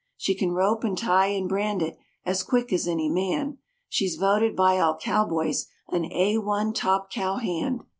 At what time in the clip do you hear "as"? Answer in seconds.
2.25-2.41, 2.73-2.87